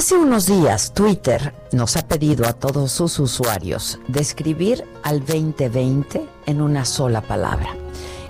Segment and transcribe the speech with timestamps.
[0.00, 6.62] Hace unos días Twitter nos ha pedido a todos sus usuarios describir al 2020 en
[6.62, 7.76] una sola palabra.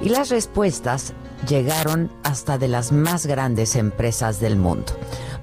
[0.02, 1.12] Y las respuestas
[1.48, 4.94] llegaron hasta de las más grandes empresas del mundo.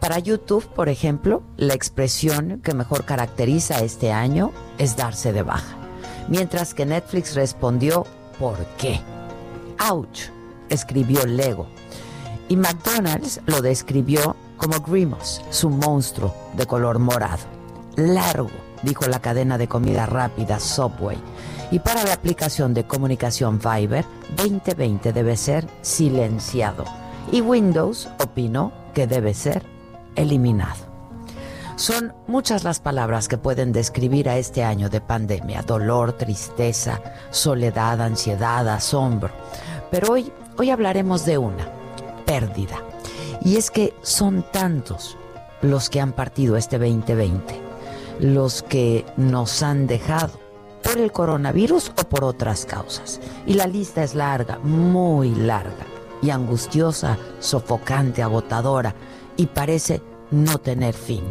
[0.02, 5.78] Para YouTube, por ejemplo, la expresión que mejor caracteriza este año es darse de baja.
[6.28, 8.06] Mientras que Netflix respondió,
[8.38, 9.00] ¿por qué?
[9.90, 10.24] Ouch,
[10.68, 11.68] escribió Lego.
[12.50, 17.44] Y McDonald's lo describió como Grimos, su monstruo de color morado.
[17.96, 18.50] Largo,
[18.84, 21.18] dijo la cadena de comida rápida Subway.
[21.72, 26.86] Y para la aplicación de comunicación Viber, 2020 debe ser silenciado.
[27.32, 29.64] Y Windows opinó que debe ser
[30.16, 30.88] eliminado.
[31.76, 35.62] Son muchas las palabras que pueden describir a este año de pandemia.
[35.62, 39.30] Dolor, tristeza, soledad, ansiedad, asombro.
[39.92, 41.70] Pero hoy, hoy hablaremos de una,
[42.26, 42.78] pérdida.
[43.42, 45.18] Y es que son tantos
[45.62, 47.60] los que han partido este 2020,
[48.20, 50.40] los que nos han dejado
[50.84, 53.20] por el coronavirus o por otras causas.
[53.46, 55.86] Y la lista es larga, muy larga,
[56.22, 58.96] y angustiosa, sofocante, agotadora,
[59.36, 61.24] y parece no tener fin.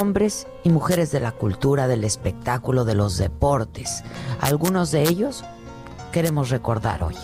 [0.00, 4.04] Hombres y mujeres de la cultura, del espectáculo, de los deportes,
[4.40, 5.44] algunos de ellos
[6.12, 7.16] queremos recordar hoy.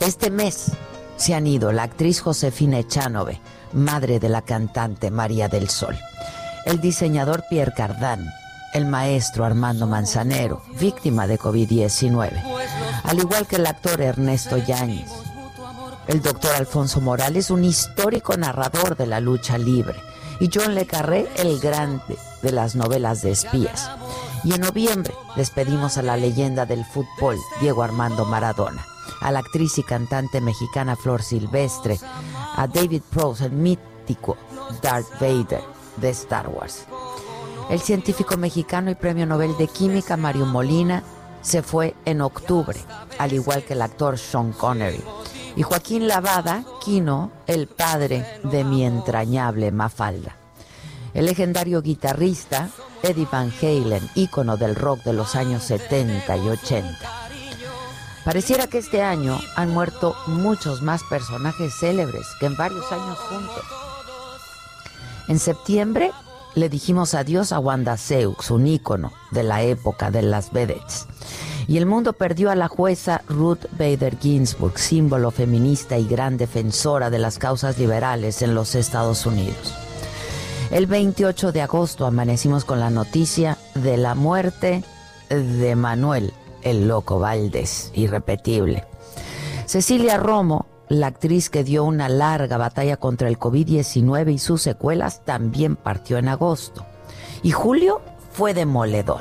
[0.00, 0.72] Este mes
[1.16, 3.40] se han ido la actriz Josefina Echanove,
[3.72, 5.96] madre de la cantante María del Sol,
[6.66, 8.28] el diseñador Pierre Cardin,
[8.72, 12.42] el maestro Armando Manzanero, víctima de COVID-19,
[13.04, 15.10] al igual que el actor Ernesto Yáñez,
[16.08, 19.96] el doctor Alfonso Morales, un histórico narrador de la lucha libre,
[20.40, 23.90] y John Le Carré, el grande de las novelas de espías.
[24.42, 28.84] Y en noviembre despedimos a la leyenda del fútbol, Diego Armando Maradona
[29.20, 31.98] a la actriz y cantante mexicana Flor Silvestre,
[32.56, 34.36] a David Prowse, el mítico
[34.82, 35.62] Darth Vader
[35.96, 36.86] de Star Wars.
[37.70, 41.02] El científico mexicano y premio Nobel de Química Mario Molina
[41.40, 42.78] se fue en octubre,
[43.18, 45.02] al igual que el actor Sean Connery.
[45.56, 50.36] Y Joaquín Lavada, Kino, el padre de mi entrañable Mafalda.
[51.12, 52.70] El legendario guitarrista
[53.04, 57.23] Eddie Van Halen, ícono del rock de los años 70 y 80.
[58.24, 63.64] Pareciera que este año han muerto muchos más personajes célebres que en varios años juntos.
[65.28, 66.10] En septiembre
[66.54, 71.06] le dijimos adiós a Wanda Seux, un ícono de la época de las vedettes.
[71.68, 77.10] Y el mundo perdió a la jueza Ruth Bader Ginsburg, símbolo feminista y gran defensora
[77.10, 79.74] de las causas liberales en los Estados Unidos.
[80.70, 84.82] El 28 de agosto amanecimos con la noticia de la muerte
[85.28, 86.32] de Manuel
[86.64, 88.84] el Loco Valdés, irrepetible.
[89.66, 95.24] Cecilia Romo, la actriz que dio una larga batalla contra el COVID-19 y sus secuelas,
[95.24, 96.84] también partió en agosto.
[97.42, 98.00] Y julio
[98.32, 99.20] fue demoledor.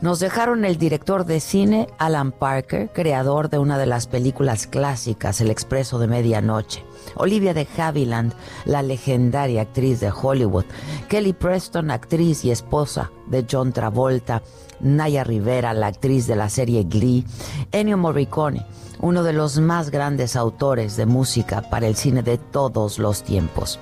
[0.00, 5.40] Nos dejaron el director de cine Alan Parker, creador de una de las películas clásicas,
[5.40, 6.84] El Expreso de Medianoche.
[7.16, 8.32] Olivia de Havilland,
[8.64, 10.66] la legendaria actriz de Hollywood.
[11.08, 14.42] Kelly Preston, actriz y esposa de John Travolta.
[14.78, 17.24] Naya Rivera, la actriz de la serie Glee,
[17.72, 18.64] Ennio Morricone,
[19.00, 23.80] uno de los más grandes autores de música para el cine de todos los tiempos.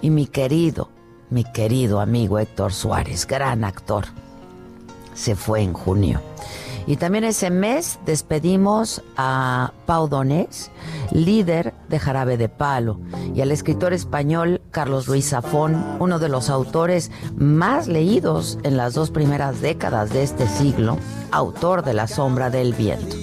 [0.00, 0.88] Y mi querido,
[1.28, 4.06] mi querido amigo Héctor Suárez, gran actor,
[5.14, 6.20] se fue en junio.
[6.86, 10.70] Y también ese mes despedimos a Pau Donés,
[11.12, 12.98] líder de Jarabe de Palo,
[13.34, 18.94] y al escritor español Carlos Ruiz Zafón, uno de los autores más leídos en las
[18.94, 20.96] dos primeras décadas de este siglo,
[21.30, 23.14] autor de La sombra del viento.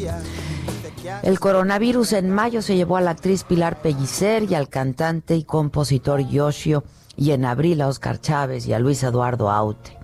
[1.23, 5.43] El coronavirus en mayo se llevó a la actriz Pilar Pellicer y al cantante y
[5.43, 6.83] compositor Yoshio
[7.15, 9.96] y en abril a Oscar Chávez y a Luis Eduardo Aute.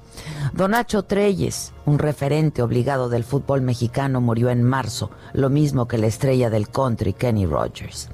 [0.54, 5.98] Don Nacho Treyes, un referente obligado del fútbol mexicano, murió en marzo, lo mismo que
[5.98, 8.10] la estrella del country Kenny Rogers.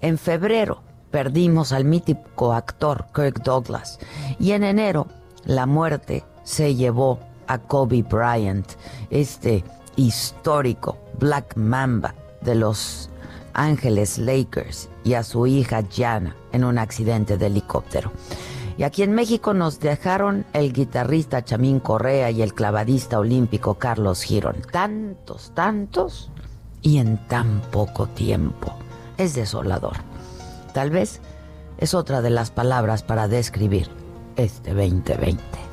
[0.00, 3.98] En febrero perdimos al mítico actor Kirk Douglas
[4.38, 5.06] y en enero
[5.44, 8.72] la muerte se llevó a Kobe Bryant,
[9.10, 9.64] este
[9.96, 13.10] histórico Black Mamba de los
[13.54, 18.12] Ángeles Lakers y a su hija Jana en un accidente de helicóptero.
[18.78, 24.22] Y aquí en México nos dejaron el guitarrista Chamín Correa y el clavadista olímpico Carlos
[24.22, 24.56] Girón.
[24.70, 26.30] Tantos, tantos
[26.82, 28.74] y en tan poco tiempo.
[29.16, 29.96] Es desolador.
[30.74, 31.20] Tal vez
[31.78, 33.88] es otra de las palabras para describir
[34.36, 35.65] este 2020.